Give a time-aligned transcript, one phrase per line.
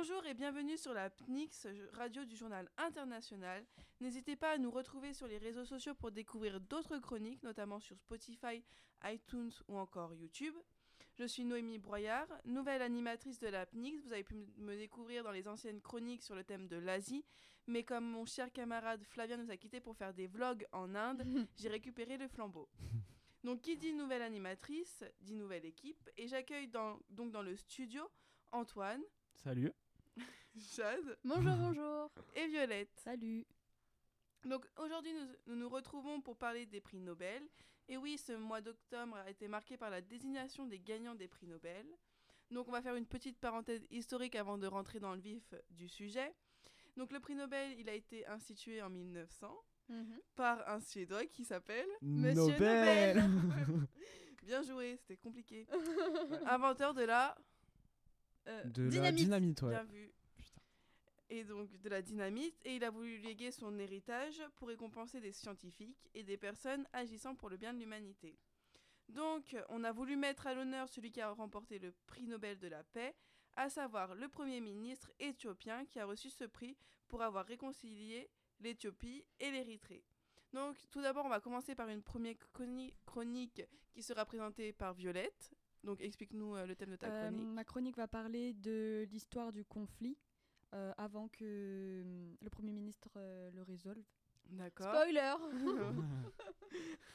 [0.00, 3.66] Bonjour et bienvenue sur la PNIX, radio du journal international.
[4.00, 7.98] N'hésitez pas à nous retrouver sur les réseaux sociaux pour découvrir d'autres chroniques, notamment sur
[7.98, 8.62] Spotify,
[9.02, 10.54] iTunes ou encore YouTube.
[11.18, 14.00] Je suis Noémie Broyard, nouvelle animatrice de la PNIX.
[14.04, 17.24] Vous avez pu me découvrir dans les anciennes chroniques sur le thème de l'Asie,
[17.66, 21.24] mais comme mon cher camarade Flavien nous a quittés pour faire des vlogs en Inde,
[21.56, 22.68] j'ai récupéré le flambeau.
[23.42, 28.08] Donc qui dit nouvelle animatrice, dit nouvelle équipe, et j'accueille donc dans le studio
[28.52, 29.02] Antoine.
[29.34, 29.72] Salut.
[30.58, 31.16] Jade.
[31.24, 32.10] Bonjour, bonjour.
[32.34, 32.90] Et Violette.
[32.96, 33.46] Salut.
[34.44, 35.12] Donc aujourd'hui,
[35.46, 37.42] nous, nous, retrouvons pour parler des prix Nobel.
[37.88, 41.46] Et oui, ce mois d'octobre a été marqué par la désignation des gagnants des prix
[41.46, 41.86] Nobel.
[42.50, 45.88] Donc on va faire une petite parenthèse historique avant de rentrer dans le vif du
[45.88, 46.34] sujet.
[46.96, 49.54] Donc le prix Nobel, il a été institué en 1900
[49.90, 50.18] mhm.
[50.34, 53.22] par un Suédois qui s'appelle Monsieur Nobel.
[54.42, 55.66] Bien joué, c'était compliqué.
[56.46, 57.36] Inventeur de la
[58.48, 59.02] euh, de dynamite.
[59.02, 60.10] la dynamite, Bien vu.
[61.30, 65.32] Et donc de la dynamite, et il a voulu léguer son héritage pour récompenser des
[65.32, 68.38] scientifiques et des personnes agissant pour le bien de l'humanité.
[69.08, 72.68] Donc, on a voulu mettre à l'honneur celui qui a remporté le prix Nobel de
[72.68, 73.14] la paix,
[73.56, 76.76] à savoir le Premier ministre éthiopien qui a reçu ce prix
[77.08, 80.04] pour avoir réconcilié l'Éthiopie et l'Érythrée.
[80.52, 82.36] Donc, tout d'abord, on va commencer par une première
[83.06, 85.52] chronique qui sera présentée par Violette,
[85.84, 87.48] donc explique-nous euh, le thème de ta euh, chronique.
[87.48, 90.16] ma chronique va parler de l'histoire du conflit
[90.74, 92.04] euh, avant que
[92.40, 94.04] le Premier ministre le résolve.
[94.50, 94.94] D'accord.
[94.94, 95.34] Spoiler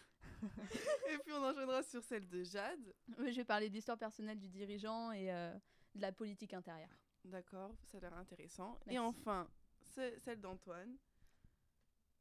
[0.43, 2.93] Et puis on enchaînera sur celle de Jade.
[3.17, 6.89] je vais parler d'histoire personnelle du dirigeant et de la politique intérieure.
[7.23, 8.77] D'accord, ça a l'air intéressant.
[8.87, 9.47] Et enfin,
[9.81, 10.97] celle d'Antoine.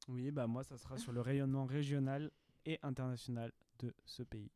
[0.09, 2.31] Oui, bah moi ça sera sur le rayonnement régional
[2.65, 4.51] et international de ce pays.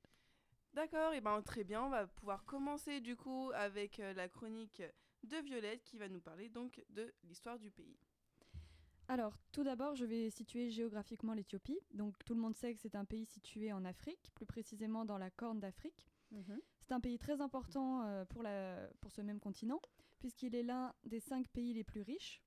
[0.75, 4.83] D'accord, et ben très bien, on va pouvoir commencer du coup avec euh, la chronique
[5.27, 7.97] de Violette qui va nous parler donc de l'histoire du pays.
[9.09, 11.79] Alors, tout d'abord, je vais situer géographiquement l'Éthiopie.
[11.95, 15.19] Donc, tout le monde sait que c'est un pays situé en Afrique, plus précisément dans
[15.19, 16.09] la Corne d'Afrique.
[16.33, 16.61] Mhm.
[16.83, 19.81] C'est un pays très important euh, pour, la, pour ce même continent,
[20.19, 22.43] puisqu'il est l'un des cinq pays les plus riches.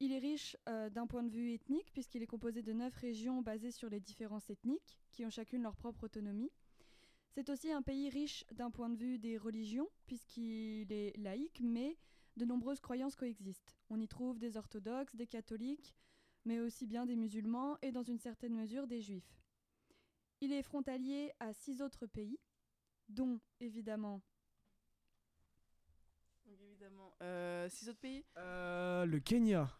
[0.00, 3.42] Il est riche euh, d'un point de vue ethnique, puisqu'il est composé de neuf régions
[3.42, 6.52] basées sur les différences ethniques, qui ont chacune leur propre autonomie.
[7.38, 11.96] C'est aussi un pays riche d'un point de vue des religions, puisqu'il est laïque, mais
[12.36, 13.76] de nombreuses croyances coexistent.
[13.90, 15.94] On y trouve des orthodoxes, des catholiques,
[16.44, 19.38] mais aussi bien des musulmans et dans une certaine mesure des juifs.
[20.40, 22.40] Il est frontalier à six autres pays,
[23.08, 24.20] dont évidemment.
[26.44, 27.14] évidemment.
[27.22, 28.24] Euh, six autres pays?
[28.36, 29.78] Euh, Le Kenya.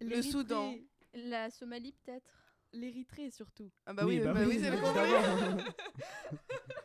[0.00, 0.74] Le Soudan.
[1.12, 2.32] La Somalie peut-être?
[2.72, 3.70] L'Érythrée surtout.
[3.84, 4.78] Ah bah oui, bah, bah oui, c'est le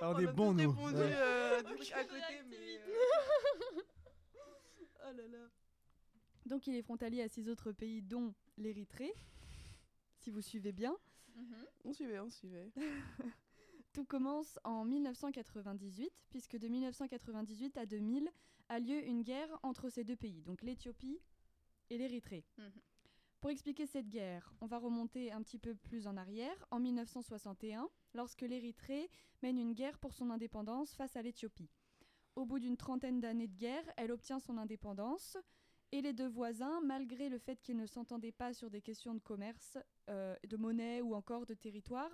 [0.18, 0.70] des bons nous.
[0.70, 2.78] répondu euh, à côté, mais.
[2.78, 3.80] Euh.
[4.34, 5.48] oh là là.
[6.46, 9.12] Donc il est frontalier à six autres pays, dont l'Érythrée,
[10.16, 10.96] si vous suivez bien.
[11.36, 11.66] Mhm.
[11.84, 12.70] On suivait, on suivait.
[13.92, 18.30] Tout commence en 1998, puisque de 1998 à 2000
[18.68, 21.20] a lieu une guerre entre ces deux pays, donc l'Éthiopie
[21.90, 22.44] et l'Érythrée.
[22.58, 22.72] Mhm.
[23.40, 27.88] Pour expliquer cette guerre, on va remonter un petit peu plus en arrière, en 1961,
[28.14, 29.08] lorsque l'Érythrée
[29.42, 31.70] mène une guerre pour son indépendance face à l'Éthiopie.
[32.34, 35.36] Au bout d'une trentaine d'années de guerre, elle obtient son indépendance
[35.92, 39.20] et les deux voisins, malgré le fait qu'ils ne s'entendaient pas sur des questions de
[39.20, 39.78] commerce,
[40.10, 42.10] euh, de monnaie ou encore de territoire,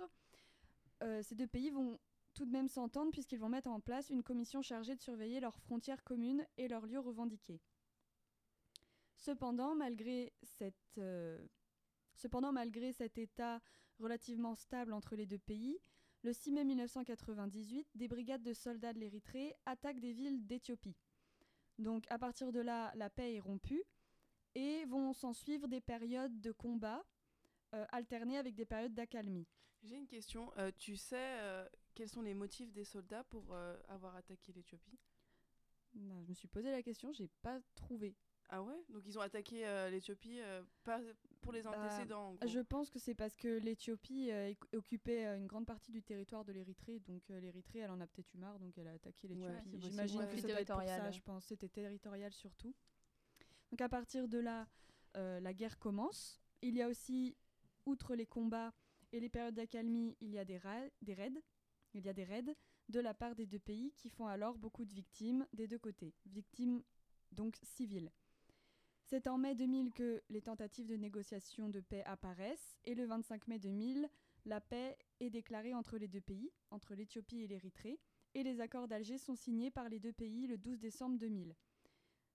[1.01, 1.99] euh, ces deux pays vont
[2.35, 5.57] tout de même s'entendre puisqu'ils vont mettre en place une commission chargée de surveiller leurs
[5.57, 7.61] frontières communes et leurs lieux revendiqués.
[9.15, 11.39] Cependant, malgré, cette, euh,
[12.15, 13.61] cependant, malgré cet état
[13.99, 15.79] relativement stable entre les deux pays,
[16.21, 20.97] le 6 mai 1998, des brigades de soldats de l'Érythrée attaquent des villes d'Éthiopie.
[21.77, 23.83] Donc à partir de là, la paix est rompue
[24.55, 27.05] et vont s'en suivre des périodes de combat
[27.73, 29.47] euh, alternées avec des périodes d'accalmie.
[29.83, 30.51] J'ai une question.
[30.57, 31.37] Euh, tu sais
[31.93, 33.55] quels sont les motifs des soldats pour
[33.87, 34.99] avoir attaqué l'Éthiopie?
[35.93, 38.15] Bah, Je me suis posé la question, j'ai pas trouvé.
[38.49, 38.75] Ah ouais?
[38.89, 41.01] Donc ils ont attaqué euh, l'Éthiopie euh, pas
[41.41, 45.65] pour les bah, antécédents Je pense que c'est parce que l'Éthiopie euh, occupait une grande
[45.65, 46.99] partie du territoire de l'Érythrée.
[46.99, 49.79] Donc l'Érythrée, elle en a peut-être eu marre, donc elle a attaqué l'Éthiopie.
[49.79, 51.45] J'imagine que c'était pour ça, je pense.
[51.45, 52.73] C'était territorial surtout.
[53.71, 54.67] Donc à partir de là,
[55.15, 56.39] la guerre commence.
[56.61, 57.35] Il y a aussi,
[57.85, 58.73] outre les combats
[59.11, 60.59] et les périodes d'accalmie, il y a des,
[61.01, 61.41] des raids.
[61.93, 62.55] Il y a des raids
[62.89, 66.13] de la part des deux pays qui font alors beaucoup de victimes des deux côtés.
[66.25, 66.83] Victimes
[67.31, 68.11] donc civiles.
[69.07, 73.47] C'est en mai 2000 que les tentatives de négociation de paix apparaissent et le 25
[73.47, 74.09] mai 2000,
[74.45, 77.99] la paix est déclarée entre les deux pays, entre l'Éthiopie et l'Érythrée,
[78.33, 81.55] et les accords d'Alger sont signés par les deux pays le 12 décembre 2000.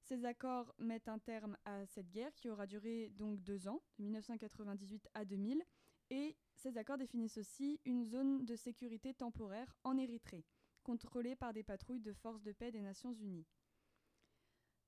[0.02, 4.04] Ces accords mettent un terme à cette guerre qui aura duré donc deux ans, de
[4.04, 5.64] 1998 à 2000,
[6.10, 10.44] et ces accords définissent aussi une zone de sécurité temporaire en Érythrée,
[10.84, 13.48] contrôlée par des patrouilles de forces de paix des Nations Unies.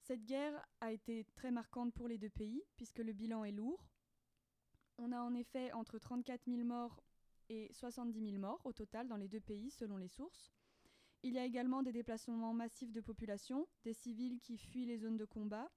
[0.02, 3.88] Cette guerre a été très marquante pour les deux pays, puisque le bilan est lourd.
[4.98, 7.00] On a en effet entre 34 000 morts
[7.48, 10.52] et 70 000 morts au total dans les deux pays, selon les sources.
[11.22, 15.16] Il y a également des déplacements massifs de population, des civils qui fuient les zones
[15.16, 15.70] de combat,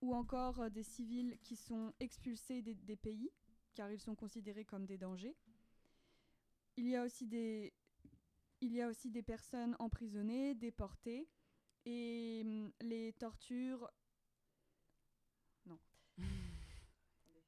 [0.00, 3.30] ou encore euh, des civils qui sont expulsés des, pays,
[3.74, 5.36] car ils sont considérés comme des dangers.
[6.78, 11.28] Il y a aussi des personnes emprisonnées, déportées,
[11.84, 13.90] et hum, les tortures.
[15.66, 15.78] Non.
[16.18, 17.42] Attendez,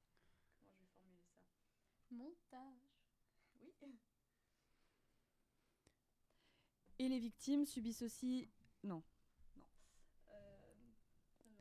[0.58, 1.40] comment je vais formuler ça?
[2.10, 2.90] Montage.
[3.60, 3.72] Oui.
[6.98, 8.48] Et les victimes subissent aussi.
[8.84, 9.02] Non.
[9.56, 9.64] Non.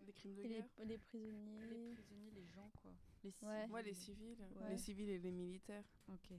[0.06, 1.66] Les crimes de Et les, guerre les prisonniers.
[1.68, 2.92] Les prisonniers, les gens, quoi.
[3.24, 3.62] Les Ouais.
[3.62, 3.72] civils.
[3.74, 4.38] Ouais, les civils.
[4.62, 4.70] Ouais.
[4.70, 5.86] Les civils et les militaires.
[6.10, 6.32] Ok.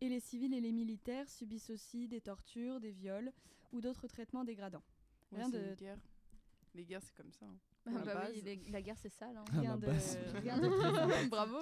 [0.00, 3.32] Et les civils et les militaires subissent aussi des tortures, des viols
[3.72, 4.82] ou d'autres traitements dégradants.
[5.34, 5.98] Ouais, Rien c'est de- une guerre.
[6.74, 7.46] Les guerres, c'est comme ça.
[7.46, 7.56] hein.
[7.86, 9.36] Ah la bah oui, les- la guerre c'est sale.
[9.36, 9.44] Hein.
[9.52, 10.18] À Rien la de, base.
[10.42, 11.30] rien de très sympathique.
[11.30, 11.58] Bravo.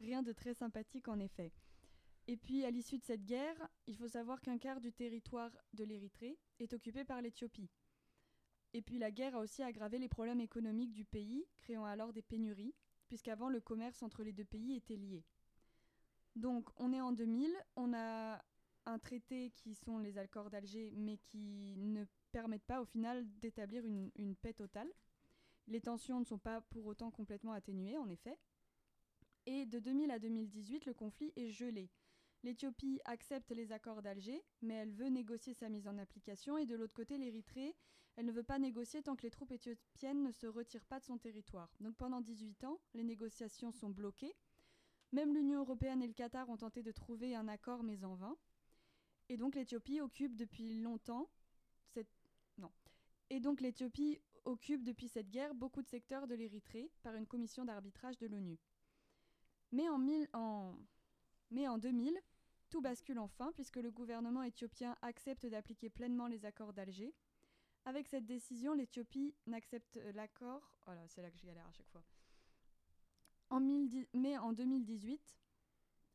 [0.00, 1.52] Rien de très sympathique en effet.
[2.26, 5.84] Et puis à l'issue de cette guerre, il faut savoir qu'un quart du territoire de
[5.84, 7.68] l'Érythrée est occupé par l'Éthiopie.
[8.72, 12.22] Et puis la guerre a aussi aggravé les problèmes économiques du pays, créant alors des
[12.22, 12.74] pénuries,
[13.08, 15.22] puisqu'avant le commerce entre les deux pays était lié.
[16.36, 18.42] Donc on est en 2000, on a
[18.86, 23.84] un traité qui sont les accords d'Alger, mais qui ne permettent pas au final d'établir
[23.84, 24.88] une, paix totale.
[25.66, 28.38] Les tensions ne sont pas pour autant complètement atténuées, en effet.
[29.46, 31.90] Et de 2000 à 2018, le conflit est gelé.
[32.42, 36.58] L'Éthiopie accepte les accords d'Alger, mais elle veut négocier sa mise en application.
[36.58, 37.74] Et de l'autre côté, l'Érythrée,
[38.16, 41.04] elle ne veut pas négocier tant que les troupes éthiopiennes ne se retirent pas de
[41.04, 41.70] son territoire.
[41.80, 44.34] Donc pendant 18 ans, les négociations sont bloquées.
[45.12, 48.36] Même l'Union européenne et le Qatar ont tenté de trouver un accord, mais en vain.
[49.28, 51.30] Et donc l'Éthiopie occupe depuis longtemps
[51.86, 52.08] cette...
[52.58, 52.70] Non.
[53.30, 57.64] Et donc l'Éthiopie occupe depuis cette guerre beaucoup de secteurs de l'Érythrée par une commission
[57.64, 58.58] d'arbitrage de l'ONU.
[59.72, 60.00] Mais en,
[60.34, 60.76] en...
[61.50, 62.18] Mais en 2000,
[62.70, 67.14] tout bascule enfin puisque le gouvernement éthiopien accepte d'appliquer pleinement les accords d'Alger.
[67.86, 70.74] Avec cette décision, l'Éthiopie n'accepte l'accord.
[70.86, 72.02] Voilà, c'est là que je galère à chaque fois.
[73.50, 75.36] En 1010 mais en 2018,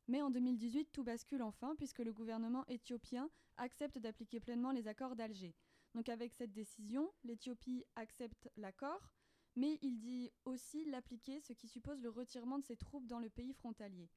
[0.10, 5.16] mais en 2018, tout bascule enfin puisque le gouvernement éthiopien accepte d'appliquer pleinement les accords
[5.16, 5.56] d'Alger.
[5.94, 9.12] Donc avec cette décision, l'Éthiopie accepte l'accord,
[9.56, 13.30] mais il dit aussi l'appliquer, ce qui suppose le retirement de ses troupes dans le
[13.30, 14.10] pays frontalier.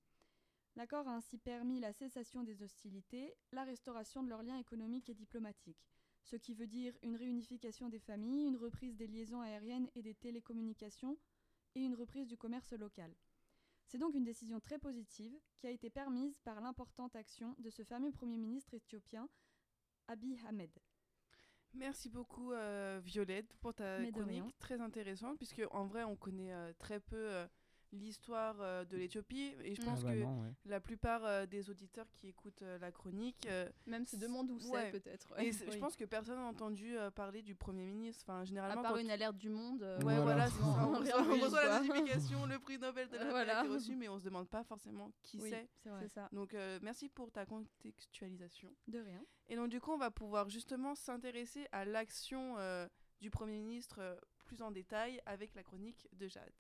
[0.77, 5.15] L'accord a ainsi permis la cessation des hostilités, la restauration de leurs liens économiques et
[5.15, 5.87] diplomatiques,
[6.23, 10.15] ce qui veut dire une réunification des familles, une reprise des liaisons aériennes et des
[10.15, 11.19] télécommunications
[11.75, 13.15] et une reprise du commerce local.
[13.87, 17.83] C'est donc une décision très positive qui a été permise par l'importante action de ce
[17.85, 19.29] fameux Premier ministre éthiopien,
[20.09, 20.71] Abiy Ahmed.
[21.75, 26.53] Merci beaucoup euh, Violette pour ta Mais chronique très intéressante puisque en vrai on connaît
[26.53, 27.47] euh, très peu euh,
[27.93, 29.85] l'histoire euh, de l'Éthiopie et je Mm.
[29.85, 30.53] pense Ah bah que non, ouais.
[30.67, 34.55] la plupart euh, des auditeurs qui écoutent euh, la chronique euh, Même se demande où
[34.71, 34.91] Ouais.
[34.93, 35.33] c'est peut-être.
[35.39, 35.53] et ouais.
[35.53, 38.25] c'est- je pense que personne n'a entendu euh, parler du Premier ministre.
[38.27, 39.83] Enfin À généralement part quand une alerte du monde.
[39.83, 40.23] euh, Ouais, Voilà.
[40.23, 40.65] voilà, c'est ça.
[40.89, 43.59] On, reçoit, on la notification, le prix Nobel de la paix Voilà.
[43.59, 45.69] a été reçu, mais on se demande pas forcément qui Oui, c'est.
[45.83, 46.01] c'est vrai.
[46.03, 46.29] C'est ça.
[46.33, 48.73] Donc euh, merci pour ta contextualisation.
[48.89, 49.25] De rien.
[49.49, 52.89] Et donc du coup, on va pouvoir justement s'intéresser à l'action euh,
[53.21, 56.53] du Premier ministre plus en détail avec la chronique de Jade.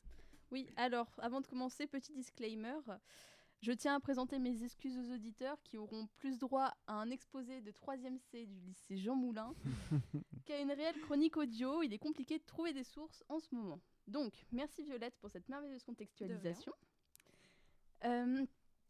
[0.52, 2.76] Oui, alors, avant de commencer, petit disclaimer.
[3.62, 7.62] Je tiens à présenter mes excuses aux auditeurs qui auront plus droit à un exposé
[7.62, 9.54] de 3e C du lycée Jean Moulin
[10.44, 11.82] qu'à une réelle chronique audio.
[11.82, 13.80] Il est compliqué de trouver des sources en ce moment.
[14.06, 16.72] Donc, merci Violette pour cette merveilleuse contextualisation.
[18.04, 18.44] Euh,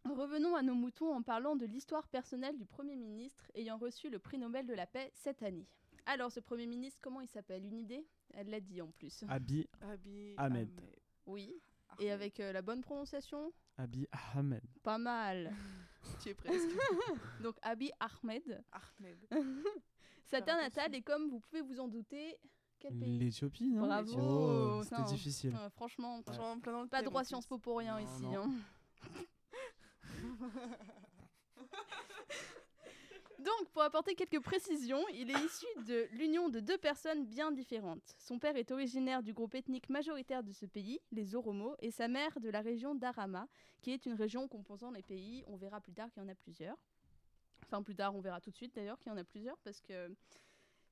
[0.05, 4.19] revenons à nos moutons en parlant de l'histoire personnelle du Premier ministre ayant reçu le
[4.19, 5.69] prix Nobel de la paix cette année.
[6.07, 7.65] Alors, ce Premier ministre, comment il s'appelle?
[7.65, 8.05] Une idée?
[8.31, 9.23] Elle l'a dit en plus.
[9.29, 10.71] Abiy, Abiy Ahmed.
[11.27, 11.55] Oui.
[11.99, 14.63] Et avec euh, la bonne prononciation Abiy Ahmed.
[14.83, 15.53] Pas mal.
[16.21, 16.69] Tu es presque.
[17.43, 18.63] Donc Abiy Ahmed.
[18.73, 19.19] Ahmed.
[20.25, 22.39] Sa terre natale est comme vous pouvez vous en douter.
[22.81, 24.19] Quel pays L'Éthiopie, non Bravo.
[24.19, 24.83] Oh.
[24.83, 25.55] C'était difficile.
[25.55, 27.47] Euh, Franchement, le pas droit en Sciences.
[27.47, 28.23] Po pour rien Non, ici.
[28.23, 28.43] non.
[28.43, 28.53] hein.
[33.63, 38.17] Donc, pour apporter quelques précisions, il est issu de l'union de deux personnes bien différentes.
[38.19, 42.09] Son père est originaire du groupe ethnique majoritaire de ce pays, les Oromos, et sa
[42.09, 43.47] mère de la région d'Arama,
[43.81, 45.45] qui est une région composant les pays.
[45.47, 46.77] On verra plus tard qu'il y en a plusieurs.
[47.67, 49.81] Enfin, plus tard, on verra tout de suite d'ailleurs qu'il y en a plusieurs, parce
[49.81, 50.13] que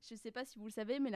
[0.07, 1.11] Je ne sais pas si vous le savez, mais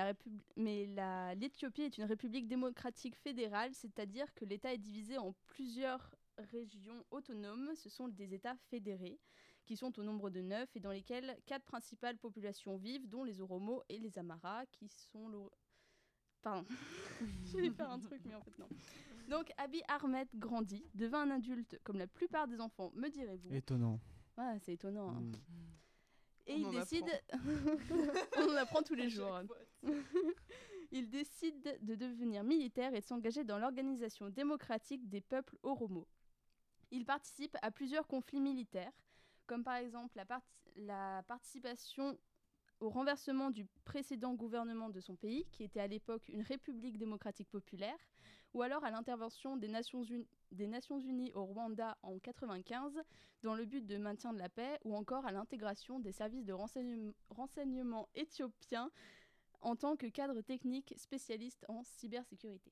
[1.36, 6.14] l'Éthiopie est une république démocratique fédérale, c'est-à-dire que l'État est divisé en plusieurs
[6.52, 7.74] régions autonomes.
[7.76, 9.22] Ce sont des États fédérés
[9.66, 13.42] qui sont au nombre de neuf et dans lesquels quatre principales populations vivent, dont les
[13.42, 15.40] Oromos et les Amaras, qui sont le...
[16.42, 16.66] Pardon,
[17.46, 18.68] j'allais faire un truc, mais en fait non.
[19.30, 23.52] Donc Abiy Ahmed grandit, devint un adulte comme la plupart des enfants, me direz-vous.
[23.54, 24.00] Étonnant.
[24.38, 25.10] Ouais, c'est étonnant.
[25.10, 25.22] hein.
[25.22, 25.34] Mm.
[26.48, 27.06] Et On il en décide.
[28.38, 29.40] On en apprend tous les jours.
[30.92, 36.08] il décide de devenir militaire et de s'engager dans l'organisation démocratique des peuples Oromo.
[36.92, 38.94] Il participe à plusieurs conflits militaires,
[39.48, 42.18] comme par exemple la, parti- la participation
[42.80, 47.50] au renversement du précédent gouvernement de son pays, qui était à l'époque une république démocratique
[47.50, 47.98] populaire,
[48.54, 53.02] ou alors à l'intervention des Nations, Unies au Rwanda en 1995
[53.44, 56.54] dans le but de maintien de la paix, ou encore à l'intégration des services de
[56.54, 58.92] renseignem- renseignement éthiopiens
[59.62, 62.72] en tant que cadre technique spécialiste en cybersécurité.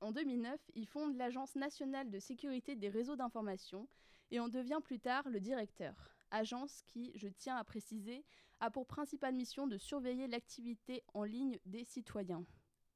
[0.00, 3.86] En 2009, il fonde l'Agence nationale de sécurité des réseaux d'information
[4.30, 5.94] et en devient plus tard le directeur.
[6.30, 8.24] Agence qui, je tiens à préciser,
[8.60, 12.44] a pour principale mission de surveiller l'activité en ligne des citoyens.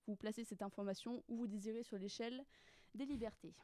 [0.07, 2.45] Vous placez cette information où vous désirez sur l'échelle
[2.95, 3.55] des libertés.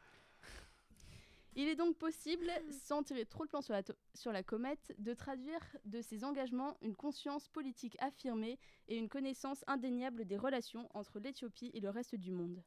[1.56, 3.82] Il est donc possible, sans tirer trop de plan sur la,
[4.14, 9.64] sur la comète, de traduire de ces engagements une conscience politique affirmée et une connaissance
[9.66, 12.62] indéniable des relations entre l'Éthiopie et le reste du monde.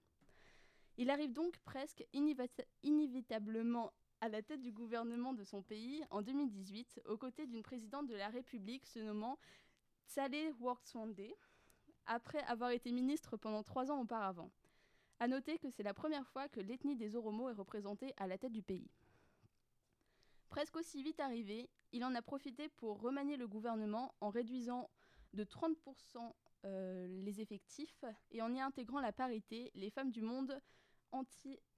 [0.98, 3.93] Il arrive donc presque inévita- inévitablement
[4.24, 8.15] à la tête du gouvernement de son pays en 2018, aux côtés d'une présidente de
[8.15, 9.38] la République se nommant
[10.08, 11.20] Tsale Workswande,
[12.06, 14.50] après avoir été ministre pendant trois ans auparavant.
[15.20, 18.38] À noter que c'est la première fois que l'ethnie des Oromo est représentée à la
[18.38, 18.89] tête du pays.
[20.48, 24.89] Presque aussi vite arrivé, il en a profité pour remanier le gouvernement en réduisant
[25.34, 29.70] de 30% euh, les effectifs et en y intégrant la parité.
[29.75, 30.58] Les femmes du monde,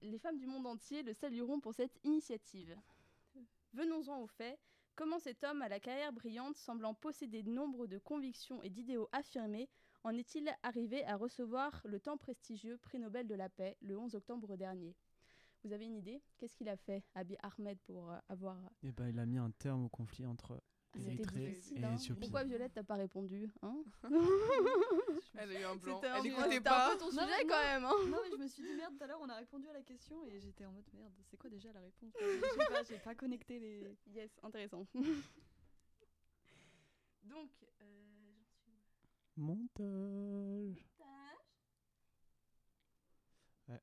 [0.02, 2.76] les femmes du monde entier le salueront pour cette initiative.
[3.72, 4.58] Venons-en au fait.
[4.94, 9.68] Comment cet homme à la carrière brillante, semblant posséder nombre de convictions et d'idéaux affirmés,
[10.04, 14.14] en est-il arrivé à recevoir le tant prestigieux prix Nobel de la paix le 11
[14.14, 14.94] octobre dernier?
[15.64, 16.22] Vous avez une idée?
[16.38, 18.56] Qu'est-ce qu'il a fait, Abiy Ahmed, pour euh, avoir...
[18.82, 20.62] Et ben, il a mis un terme au conflit entre
[21.00, 21.96] c'était difficile, hein.
[22.20, 23.76] Pourquoi Violette t'as pas répondu hein
[25.38, 26.00] Elle a eu un blanc.
[26.02, 26.90] Elle peu- écoutait c'était un pas.
[26.92, 27.48] peu ton Non, sujet non.
[27.48, 27.84] quand même.
[27.84, 29.72] Hein Non, mais je me suis dit merde, tout à l'heure on a répondu à
[29.72, 32.12] la question et j'étais en mode merde, c'est quoi déjà la réponse?
[32.20, 33.96] Je sais pas, j'ai pas connecté les.
[34.14, 34.86] yes, intéressant.
[37.24, 37.50] Donc,
[37.82, 37.84] euh,
[38.36, 39.40] j'en suis où?
[39.42, 40.86] Montage.
[43.68, 43.80] Ouais.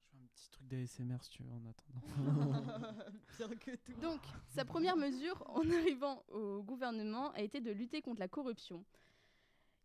[0.00, 2.52] Je fais un petit truc d'ASMR si tu veux en attendant.
[3.38, 3.92] Bien que tout.
[4.00, 8.84] Donc, sa première mesure en arrivant au gouvernement a été de lutter contre la corruption.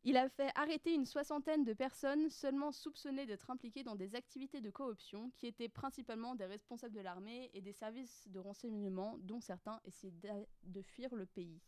[0.04, 4.62] Il a fait arrêter une soixantaine de personnes seulement soupçonnées d'être impliquées dans des activités
[4.62, 9.42] de corruption, qui étaient principalement des responsables de l'armée et des services de renseignement, dont
[9.42, 11.60] certains essayaient de fuir le pays.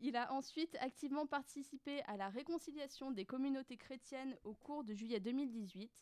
[0.00, 5.20] Il a ensuite activement participé à la réconciliation des communautés chrétiennes au cours de juillet
[5.20, 5.92] 2018.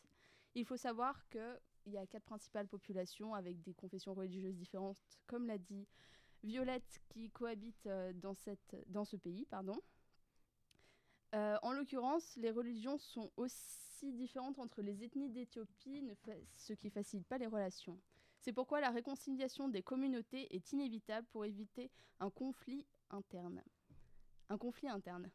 [0.55, 5.01] Il faut savoir que il y a quatre principales populations avec des confessions religieuses différentes,
[5.27, 5.87] comme l'a dit
[6.43, 9.47] Violette, qui cohabitent euh, dans, cette, dans ce pays.
[9.47, 9.81] Pardon.
[11.35, 16.15] Euh, en l'occurrence, les religions sont aussi différentes entre les ethnies d'Éthiopie, ne
[16.55, 17.99] ce qui facilite pas les relations.
[18.41, 23.63] C'est pourquoi la réconciliation des communautés est inévitable pour éviter un conflit interne.
[24.51, 25.31] Un conflit interne.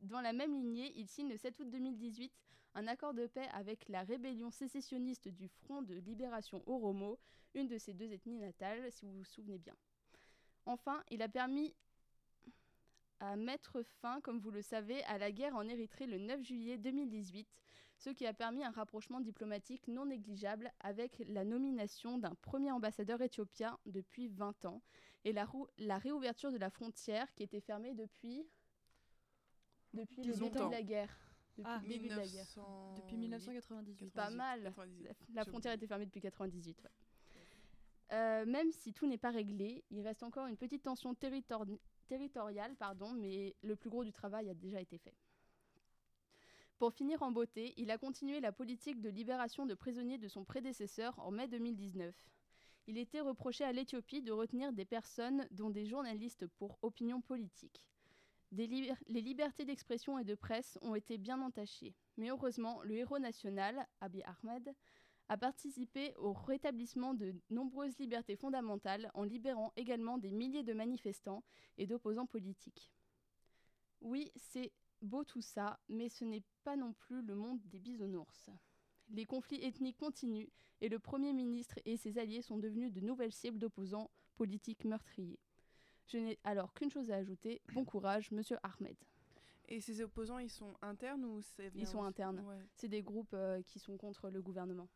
[0.00, 2.32] Dans la même lignée, il signe le 7 août 2018
[2.74, 7.18] un accord de paix avec la rébellion sécessionniste du Front de libération Oromo,
[7.54, 9.76] une de ses deux ethnies natales, si vous vous souvenez bien.
[10.64, 11.74] Enfin, il a permis
[13.20, 16.78] à mettre fin, comme vous le savez, à la guerre en Érythrée le 9 juillet
[16.78, 17.46] 2018,
[17.98, 23.20] ce qui a permis un rapprochement diplomatique non négligeable avec la nomination d'un premier ambassadeur
[23.20, 24.82] éthiopien depuis 20 ans
[25.24, 25.46] et la,
[25.98, 28.44] réouverture de la frontière qui était fermée depuis,
[29.94, 31.16] depuis le début de la guerre.
[31.58, 31.80] Depuis Ah.
[31.82, 32.46] le début de la guerre.
[32.46, 32.94] 1900...
[32.96, 34.10] Depuis 1998.
[34.14, 34.62] Pas mal.
[34.62, 35.08] 98.
[35.34, 36.82] La, frontière était fermée depuis 98.
[36.82, 36.90] ouais.
[38.12, 42.74] Euh, même si tout n'est pas réglé, il reste encore une petite tension territori- territoriale,
[42.76, 45.14] pardon, mais le plus gros du travail a déjà été fait.
[46.78, 50.44] Pour finir en beauté, il a continué la politique de libération de prisonniers de son
[50.44, 52.14] prédécesseur en mai 2019.
[52.88, 57.82] Il était reproché à l'Éthiopie de retenir des personnes, dont des journalistes pour opinion politique.
[58.52, 61.94] Les libertés d'expression et de presse ont été bien entachées.
[62.18, 64.74] Mais heureusement, le héros national, Abiy Ahmed,
[65.28, 71.42] a participé au rétablissement de nombreuses libertés fondamentales en libérant également des milliers de manifestants
[71.78, 72.92] et d'opposants politiques.
[74.02, 78.50] Oui, c'est beau tout ça, mais ce n'est pas non plus le monde des bisounours.
[79.08, 80.50] Les conflits ethniques continuent
[80.82, 85.40] et le Premier ministre et ses alliés sont devenus de nouvelles cibles d'opposants politiques meurtriers.
[86.06, 87.62] Je n'ai alors qu'une chose à ajouter.
[87.72, 88.96] Bon courage, monsieur Ahmed.
[89.68, 92.44] Et ces opposants, ils sont internes ou c'est Ils sont internes.
[92.74, 94.88] C'est des groupes euh, qui sont contre le gouvernement.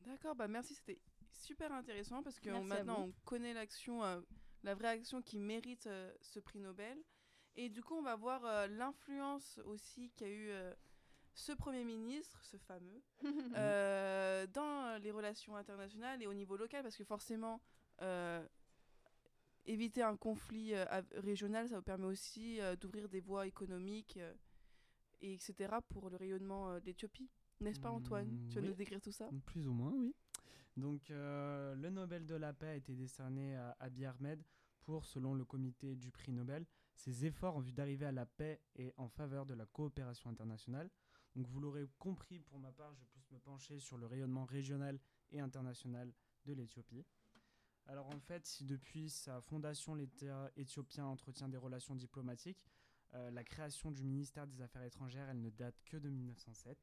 [0.00, 0.98] D'accord, bah merci, c'était
[1.30, 4.20] super intéressant parce que maintenant on connaît l'action, euh,
[4.64, 6.98] la vraie action qui mérite euh, ce prix Nobel.
[7.56, 10.50] Et du coup, on va voir l'influence aussi qu'a eu
[11.34, 13.00] ce Premier ministre, ce fameux,
[14.52, 17.60] dans les relations internationales et au niveau local parce que forcément,
[19.66, 20.84] éviter un conflit euh,
[21.16, 24.32] régional, ça vous permet aussi euh, d'ouvrir des voies économiques, euh,
[25.20, 25.74] et etc.
[25.88, 27.30] pour le rayonnement d'Éthiopie.
[27.60, 28.28] N'est-ce pas Antoine?
[28.28, 29.30] Mmh, Tu vas nous décrire tout ça?
[29.46, 30.14] Plus ou moins, oui.
[30.76, 34.42] Donc le Nobel de la paix a été décerné à Abiy Ahmed
[34.82, 38.60] pour, selon le comité du prix Nobel, ses efforts en vue d'arriver à la paix
[38.76, 40.90] et en faveur de la coopération internationale.
[41.36, 44.44] Donc vous l'aurez compris, pour ma part, je vais plus me pencher sur le rayonnement
[44.44, 44.98] régional
[45.30, 46.12] et international
[46.44, 47.04] de l'Éthiopie.
[47.86, 52.64] Alors en fait, depuis sa fondation, l'État éthiopien entretient des relations diplomatiques,
[53.14, 56.78] euh, la création du ministère des Affaires étrangères, elle ne date que de 1907.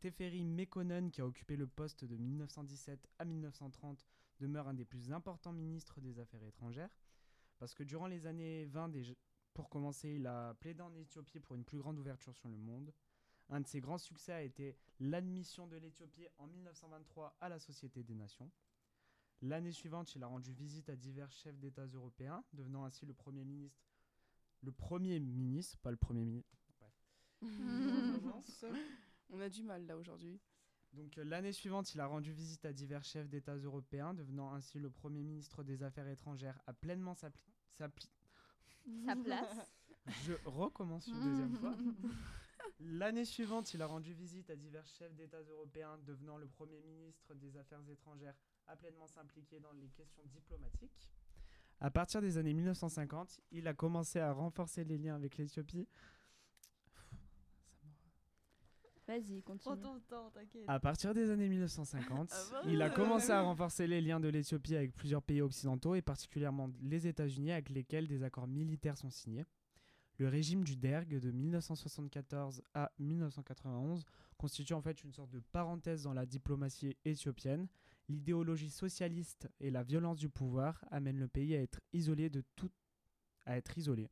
[0.00, 4.04] Teferi Mekonnen, qui a occupé le poste de 1917 à 1930,
[4.40, 6.90] demeure un des plus importants ministres des Affaires étrangères,
[7.58, 8.90] parce que durant les années 20,
[9.54, 12.92] pour commencer, il a plaidé en Éthiopie pour une plus grande ouverture sur le monde.
[13.50, 18.02] Un de ses grands succès a été l'admission de l'Éthiopie en 1923 à la Société
[18.02, 18.50] des Nations.
[19.42, 23.44] L'année suivante, il a rendu visite à divers chefs d'État européens, devenant ainsi le premier
[23.44, 23.84] ministre.
[24.62, 26.56] Le premier ministre, pas le premier ministre.
[29.30, 30.38] On a du mal là aujourd'hui.
[30.92, 34.78] Donc euh, l'année suivante, il a rendu visite à divers chefs d'État européens, devenant ainsi
[34.78, 37.30] le premier ministre des Affaires étrangères à pleinement sa,
[37.78, 38.12] sa place.
[40.24, 41.74] Je recommence une deuxième fois.
[42.80, 47.34] L'année suivante, il a rendu visite à divers chefs d'État européens, devenant le Premier ministre
[47.34, 48.34] des Affaires étrangères
[48.66, 51.10] à pleinement s'impliquer dans les questions diplomatiques.
[51.80, 55.88] À partir des années 1950, il a commencé à renforcer les liens avec l'Éthiopie.
[59.08, 59.76] Vas-y, continue.
[59.76, 60.64] Prends ton temps, t'inquiète.
[60.68, 64.76] À partir des années 1950, ah il a commencé à renforcer les liens de l'Éthiopie
[64.76, 69.44] avec plusieurs pays occidentaux et particulièrement les États-Unis avec lesquels des accords militaires sont signés.
[70.18, 74.04] Le régime du Derg de 1974 à 1991
[74.38, 77.66] constitue en fait une sorte de parenthèse dans la diplomatie éthiopienne.
[78.08, 82.70] L'idéologie socialiste et la violence du pouvoir amènent le pays à être isolé de tout
[83.46, 84.10] à être isolé,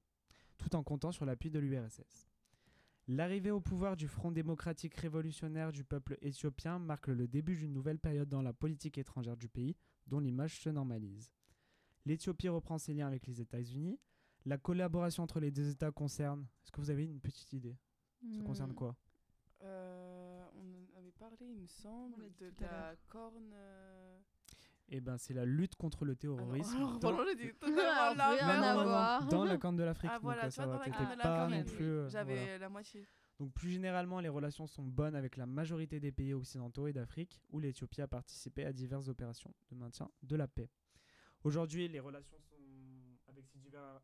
[0.59, 2.29] tout en comptant sur l'appui de l'URSS.
[3.09, 7.98] L'arrivée au pouvoir du Front démocratique révolutionnaire du peuple éthiopien marque le début d'une nouvelle
[7.98, 9.76] période dans la politique étrangère du pays,
[10.07, 11.33] dont l'image se normalise.
[12.07, 13.98] L'Éthiopie reprend ses liens avec les États-Unis,
[14.46, 16.46] la collaboration entre les deux États concerne.
[16.62, 17.76] Est-ce que vous avez une petite idée?
[18.33, 18.74] Ça concerne hmm.
[18.74, 18.96] quoi?
[19.62, 20.10] Euh,
[21.40, 23.53] parlé, il me semble, de la corne.
[23.55, 24.18] Euh.
[24.88, 26.76] Eh ben, c'est la lutte contre le terrorisme.
[27.03, 29.26] Ah dans...
[29.29, 30.11] dans la corne de l'Afrique.
[30.12, 31.85] Ah voilà, donc, ça va pas non plus.
[31.85, 33.07] Euh, J'avais la moitié.
[33.38, 37.40] Donc plus généralement, les relations sont bonnes avec la majorité des pays occidentaux et d'Afrique,
[37.50, 40.68] où l'Éthiopie a participé à diverses opérations de maintien de la paix.
[41.44, 42.57] Aujourd'hui, les relations sont
[43.29, 44.03] avec ces divers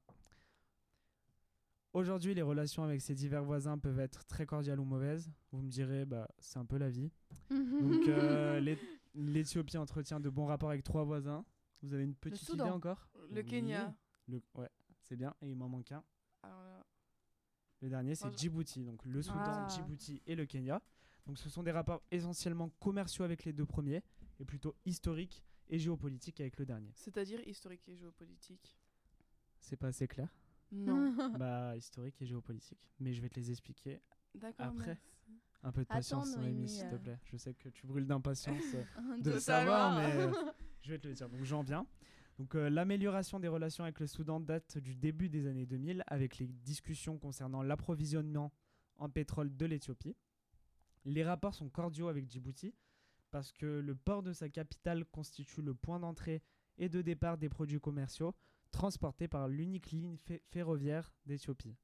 [1.97, 5.33] Aujourd'hui, les relations avec ses divers voisins peuvent être très cordiales ou mauvaises.
[5.51, 7.11] Vous me direz, bah, c'est un peu la vie.
[7.49, 8.77] Donc, euh,
[9.15, 11.43] l'Éthiopie entretient de bons rapports avec trois voisins.
[11.81, 13.09] Vous avez une petite idée encore?
[13.31, 13.97] Le Kenya.
[14.29, 14.69] Le, ouais,
[15.01, 15.35] c'est bien.
[15.41, 16.05] Et il m'en manque un.
[17.81, 18.85] Le dernier, c'est Djibouti.
[18.85, 19.69] Donc, le Soudan, ah.
[19.71, 20.83] Djibouti et le Kenya.
[21.25, 24.03] Donc, ce sont des rapports essentiellement commerciaux avec les deux premiers
[24.39, 26.93] et plutôt historiques et géopolitiques avec le dernier.
[26.95, 28.77] C'est-à-dire historique et géopolitique
[29.61, 30.29] C'est pas assez clair
[30.73, 31.13] non.
[31.39, 32.91] bah, historique et géopolitique.
[33.01, 34.01] Mais je vais te les expliquer
[34.59, 34.99] après.
[35.63, 36.99] Un peu de patience, s'il te euh.
[36.99, 37.19] plaît.
[37.25, 40.33] Je sais que tu brûles d'impatience euh, de, savoir, mais euh,
[40.83, 41.29] je vais te le dire.
[41.29, 41.87] Donc j'en viens.
[42.39, 46.47] Donc l'amélioration des relations avec le Soudan date du début des années 2000 avec les
[46.47, 48.53] discussions concernant l'approvisionnement
[48.99, 50.15] en pétrole de l'Éthiopie.
[51.07, 52.75] Les rapports sont cordiaux avec Djibouti
[53.31, 56.43] parce que le port de sa capitale constitue le point d'entrée
[56.79, 58.35] et de départ des produits commerciaux
[58.71, 60.17] transportés par l'unique ligne
[60.51, 61.77] ferroviaire d'Éthiopie.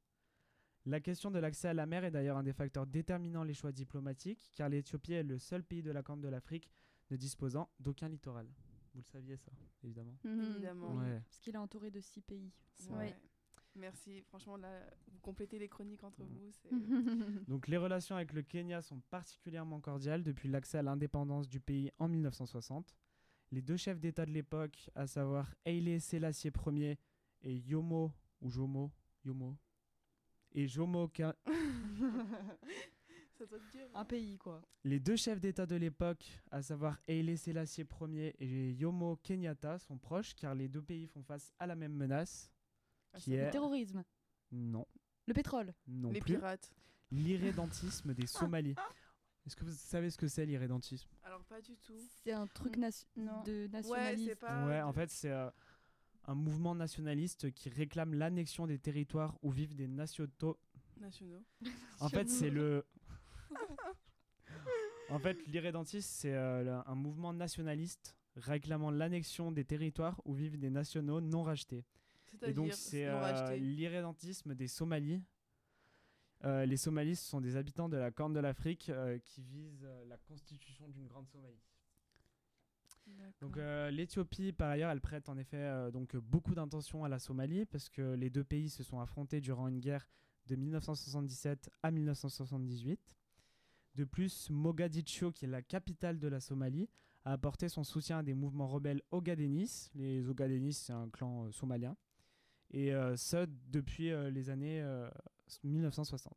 [0.85, 3.71] La question de l'accès à la mer est d'ailleurs un des facteurs déterminant les choix
[3.73, 6.71] diplomatiques, car l'Éthiopie est le seul pays de la Corne de l'Afrique
[7.11, 8.49] ne disposant d'aucun littoral.
[8.95, 9.53] Vous le saviez ça,
[9.85, 10.17] évidemment.
[10.25, 10.43] Mhm.
[10.43, 10.97] Évidemment.
[11.25, 12.51] Parce qu'il est entouré de six pays.
[12.91, 13.17] Ouais.
[13.75, 14.21] Merci.
[14.23, 16.51] Franchement, là, vous complétez les chroniques entre vous.
[16.53, 16.69] c'est-
[17.49, 21.91] Donc les relations avec le Kenya sont particulièrement cordiales depuis l'accès à l'indépendance du pays
[21.99, 22.95] en 1960.
[23.53, 26.99] Les deux chefs d'État de l'époque, à savoir Haile Selassie Ier
[27.43, 28.11] et Yomo
[28.41, 28.91] ou Jomo,
[29.25, 29.57] Yomo
[30.53, 31.37] et Jomo Ka-
[33.39, 33.89] Ça doit être dur.
[33.95, 34.63] Un pays, quoi.
[34.85, 39.99] les deux chefs d'État de l'époque, à savoir Haile Selassie Ier et Yomo Kenyatta, sont
[39.99, 42.51] proches car les deux pays font face à la même menace,
[43.13, 43.45] Ah, qui est.
[43.47, 44.03] Le terrorisme,
[44.51, 44.87] non,
[45.27, 45.75] le pétrole.
[45.87, 46.73] non Les plus, pirates.
[47.11, 48.75] l'irrédentisme des Somalis.
[49.47, 51.09] Est-ce que vous savez ce que c'est l'irrédentisme?
[51.25, 51.95] Alors, pas du tout.
[52.23, 52.83] C'est un truc Mm,
[53.45, 54.25] de Ouais, nationalisme.
[54.29, 54.67] c'est pas.
[54.67, 55.51] Ouais, en fait, c'est euh,
[56.27, 60.59] un mouvement nationaliste qui réclame l'annexion des territoires où vivent des nationaux.
[61.01, 61.43] Nationaux.
[62.01, 62.85] En fait, c'est le.
[65.11, 70.71] en fait, l'irrédentisme, c'est euh, un mouvement nationaliste réclamant l'annexion des territoires où vivent des
[70.71, 71.85] nationaux non rachetés.
[72.43, 75.23] Et donc, c'est euh, l'irrédentisme des Somalis.
[76.45, 79.85] Euh, les Somalis ce sont des habitants de la Corne de l'Afrique euh, qui visent
[79.85, 81.61] euh, la constitution d'une grande Somalie.
[83.41, 83.57] Donc
[83.91, 88.15] l'Éthiopie, par ailleurs, elle prête en effet donc beaucoup d'intention à la Somalie parce que
[88.15, 90.09] les deux pays se sont affrontés durant une guerre
[90.47, 93.17] de 1977 à 1978.
[93.97, 96.89] De plus, Mogadiscio, qui est la capitale de la Somalie,
[97.25, 99.91] a apporté son soutien à des mouvements rebelles ogadenis.
[99.95, 101.97] Les ogadenis, c'est un clan somalien.
[102.73, 105.09] Et euh, ce, depuis euh, les années euh,
[105.65, 106.37] 1960.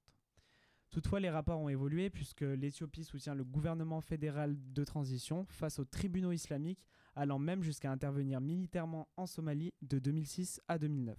[0.92, 5.86] Toutefois, les rapports ont évolué puisque l'Éthiopie soutient le gouvernement fédéral de transition face aux
[5.86, 11.18] tribunaux islamiques, allant même jusqu'à intervenir militairement en Somalie de 2006 à 2009.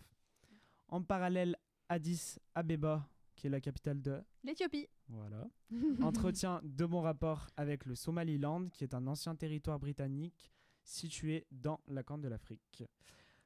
[0.88, 1.56] En parallèle,
[1.88, 4.88] Addis Abeba, qui est la capitale de L'Éthiopie.
[5.08, 5.46] voilà,
[6.02, 10.50] entretient de bons rapports avec le Somaliland, qui est un ancien territoire britannique
[10.84, 12.84] situé dans la Corne de l'Afrique.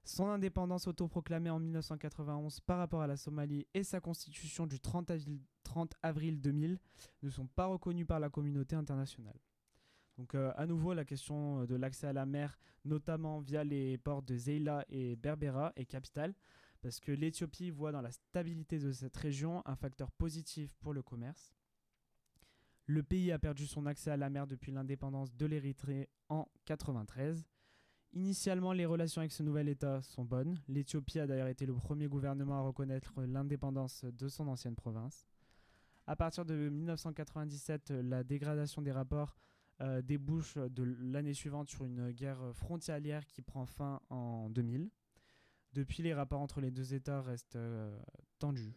[0.05, 5.11] Son indépendance autoproclamée en 1991 par rapport à la Somalie et sa constitution du 30
[5.11, 6.79] avril, 30 avril 2000
[7.23, 9.39] ne sont pas reconnues par la communauté internationale.
[10.19, 14.23] Donc euh, à nouveau, la question de l'accès à la mer, notamment via les ports
[14.23, 16.35] de Zeila et Berbera, est capitale,
[16.83, 21.03] parce que l'Éthiopie voit dans la stabilité de cette région un facteur positif pour le
[21.03, 21.55] commerce.
[22.87, 27.47] Le pays a perdu son accès à la mer depuis l'indépendance de l'Érythrée en 93.
[28.13, 30.59] Initialement, les relations avec ce nouvel État sont bonnes.
[30.67, 35.29] L'Éthiopie a d'ailleurs été le premier gouvernement à reconnaître l'indépendance de son ancienne province.
[36.09, 39.37] À partir de 1997, la dégradation des rapports
[39.81, 44.91] euh, débouche de l'année suivante sur une guerre frontalière qui prend fin en 2000.
[45.73, 47.97] Depuis, les rapports entre les deux États restent euh,
[48.41, 48.75] tendus.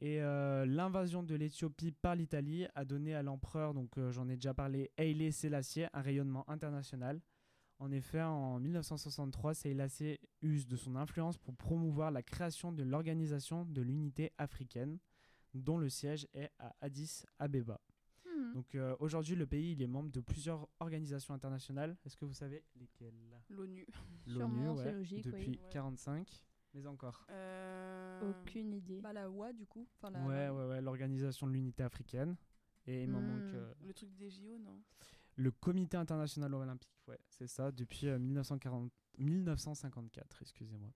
[0.00, 4.52] Et euh, l'invasion de l'Éthiopie par l'Italie a donné à l'empereur, donc j'en ai déjà
[4.54, 7.20] parlé, Haile Selassie, un rayonnement international.
[7.82, 13.64] En effet, en 1963, Selassie use de son influence pour promouvoir la création de l'Organisation
[13.64, 15.00] de l'Unité africaine,
[15.52, 17.80] dont le siège est à Addis Abeba.
[18.24, 18.52] Hmm.
[18.52, 21.96] Donc euh, aujourd'hui, le pays il est membre de plusieurs organisations internationales.
[22.04, 23.18] Est-ce que vous savez lesquelles?
[23.48, 23.84] L'ONU.
[24.28, 25.68] C'est ouais, logique, depuis Ouais.
[25.72, 26.28] 45,
[26.74, 27.26] mais encore.
[27.30, 29.00] Euh, Aucune idée.
[29.00, 29.88] Bah, la OA, du coup.
[29.96, 32.36] Enfin, la- Ouais, ouais, ouais, l'Organisation de l'Unité africaine.
[32.86, 33.26] Et il m'en Hmm.
[33.26, 34.80] manque euh, Le truc des JO, non?
[35.42, 36.88] Le Comité international olympique.
[37.08, 40.90] Ouais, c'est ça, depuis euh, 1940 1954, excusez-moi.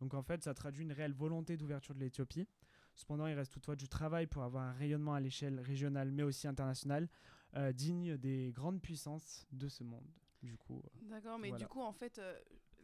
[0.00, 2.48] Donc en fait, ça traduit une réelle volonté d'ouverture de l'Éthiopie.
[2.96, 6.48] Cependant, il reste toutefois du travail pour avoir un rayonnement à l'échelle régionale, mais aussi
[6.48, 7.08] internationale,
[7.56, 10.06] euh, digne des grandes puissances de ce monde.
[10.42, 11.64] Du coup, euh, D'accord, mais Voilà.
[11.64, 12.38] du coup, en fait, euh,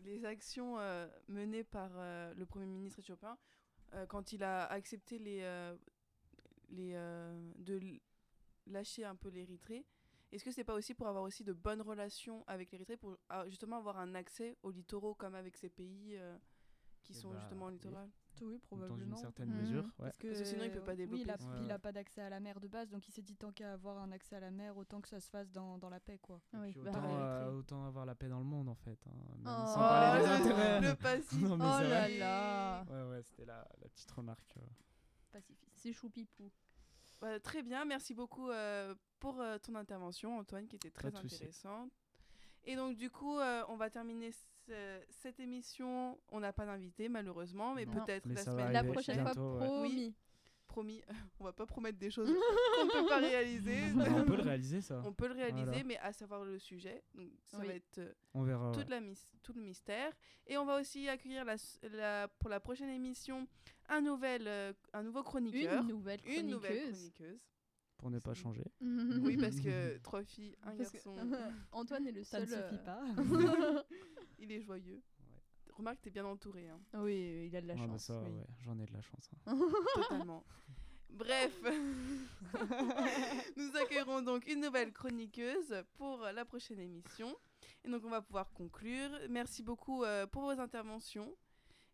[0.05, 3.37] les actions euh, menées par euh, le Premier ministre éthiopien,
[3.95, 5.75] euh, quand il a accepté les, euh,
[6.69, 7.81] les, euh, de
[8.67, 9.85] lâcher un peu l'Érythrée,
[10.33, 13.49] est-ce que c'est pas aussi pour avoir aussi de bonnes relations avec l'Érythrée, pour ah,
[13.49, 16.37] justement avoir un accès aux littoraux comme avec ces pays euh,
[17.03, 17.73] qui Eh sont bah, justement oui.
[17.75, 18.11] littoraux
[18.43, 19.17] Oui, dans probablement.
[19.17, 19.61] une certaine Mhm.
[19.61, 19.85] mesure.
[19.85, 19.93] Ouais.
[19.99, 21.23] Parce que, Parce que sinon, il peut pas oui, développer.
[21.23, 21.73] il a, Ouais, il ouais.
[21.73, 23.99] a pas d'accès à la mer de base, donc il s'est dit tant qu'à avoir
[23.99, 26.43] un accès à la mer, autant que ça se fasse dans, dans la paix, quoi.
[26.55, 28.99] Oui, bah, autant, euh, autant avoir la paix dans le monde en fait.
[29.07, 29.67] hein, même Oh.
[29.69, 30.81] sans parler des le- intérêts.
[31.33, 32.85] mais oh là là.
[32.91, 34.55] Ouais, ouais, c'était la, la petite remarque.
[34.59, 34.67] euh.
[35.31, 35.73] Pacifiste.
[35.77, 36.51] C'est choupipou.
[37.27, 41.19] Bah, très bien, merci beaucoup euh, pour euh, ton intervention, Antoine, qui était très Pas
[41.19, 41.91] intéressante.
[42.65, 46.17] Et donc, du coup, euh, on va terminer ce- cette émission.
[46.31, 49.67] On n'a pas d'invité, malheureusement, mais peut-être la semaine La prochaine bientôt, fois, ouais.
[49.67, 50.15] promis.
[50.77, 51.01] Promis,
[51.41, 52.29] on va pas promettre des choses
[52.77, 53.79] qu'on ne peut pas réaliser.
[53.97, 55.01] On peut le réaliser ça.
[55.07, 55.85] On peut le réaliser, Voilà.
[55.85, 57.03] mais à savoir le sujet.
[57.15, 57.69] Donc, ça Oui.
[57.69, 58.73] va être euh, On verra.
[58.73, 58.91] toute ouais.
[58.91, 60.13] la mis- tout le mystère.
[60.47, 63.49] Et on va aussi accueillir la, s- la- pour la prochaine émission
[63.89, 65.81] un, nouvel, euh, un nouveau chroniqueur.
[65.81, 66.45] Une nouvelle chroniqueuse.
[66.45, 67.39] Une nouvelle chroniqueuse.
[67.97, 68.65] Pour ne pas changer.
[68.83, 71.17] Oui, parce que trois filles, un Parce que- garçon,
[71.73, 72.49] Antoine est le Ça seul.
[72.59, 73.85] ne suffit euh, pas.
[74.39, 75.01] il est joyeux.
[75.77, 76.69] Remarque, t'es bien entouré.
[76.69, 76.81] hein.
[76.95, 78.05] Oui, il a de la Ouais, bah chance.
[78.05, 78.31] ça, oui.
[78.31, 79.31] ouais, j'en ai de la chance.
[79.47, 79.59] hein.
[79.95, 80.45] Totalement.
[81.11, 81.53] Bref,
[83.57, 87.35] nous accueillerons donc une nouvelle chroniqueuse pour la prochaine émission.
[87.85, 89.11] Et donc on va pouvoir conclure.
[89.31, 91.35] Merci beaucoup euh, pour vos interventions.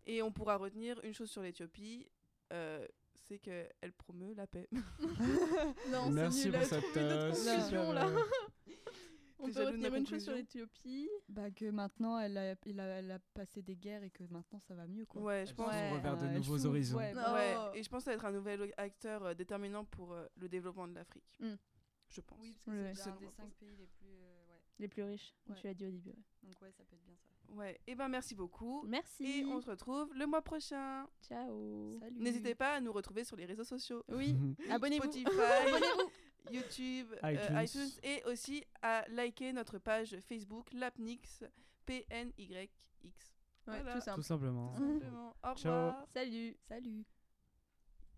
[0.07, 2.09] Et on pourra retenir une chose sur l'Éthiopie,
[2.53, 4.69] euh, c'est qu'elle promeut la paix.
[4.73, 8.07] Non, c'est Merci nul pour cette notre euh, là.
[9.43, 11.11] On peut retenir une chose sur conclusion l'Éthiopie.
[11.29, 14.61] Bah que maintenant elle a, il a- elle a passé des guerres et que maintenant
[14.61, 15.21] ça va mieux quoi.
[15.23, 15.69] Ouais, je Elle pense.
[15.73, 16.01] Ouais.
[16.01, 16.97] vers de Euh, nouveaux horizons.
[16.99, 17.13] ouais.
[17.13, 17.33] Non.
[17.35, 17.71] Ouais, Oh.
[17.75, 20.49] et je pense que ça va être un nouvel acteur euh, déterminant pour euh, le
[20.49, 21.25] développement de l'Afrique.
[21.41, 21.55] Mm.
[22.09, 22.39] Je pense.
[22.41, 22.95] Oui, parce que Ouais.
[22.95, 24.07] c'est un des cinq pays les plus.
[24.09, 24.61] euh, ouais.
[24.79, 25.55] Les plus riches, Ouais.
[25.57, 26.11] tu l'as dit au début.
[26.11, 26.17] ouais.
[26.45, 27.29] Donc ouais, ça peut être bien ça.
[27.55, 28.83] Ouais, et ben merci beaucoup.
[28.87, 29.41] Merci.
[29.41, 31.07] Et on se retrouve le mois prochain.
[31.23, 31.99] Ciao.
[32.01, 32.19] Salut.
[32.21, 34.03] N'hésitez pas à nous retrouver sur les réseaux sociaux.
[34.09, 34.35] Oui,
[34.71, 35.03] abonnez-vous.
[35.05, 35.27] Spotify,
[36.51, 37.91] YouTube, euh, iTunes.
[38.03, 41.45] et aussi à liker notre page Facebook Lapnix
[41.87, 42.71] PNYX.
[43.67, 43.93] Ouais, Voilà.
[43.95, 44.17] tout simple.
[44.17, 44.73] Tout simplement.
[44.75, 45.37] Tout simplement.
[45.43, 45.73] Au Ciao.
[45.73, 46.07] revoir.
[46.15, 46.57] Salut.
[46.69, 47.05] Salut.